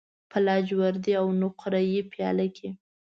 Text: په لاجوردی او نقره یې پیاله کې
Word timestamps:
په 0.31 0.37
لاجوردی 0.45 1.13
او 1.21 1.27
نقره 1.41 1.81
یې 1.91 2.01
پیاله 2.11 2.47
کې 2.55 2.69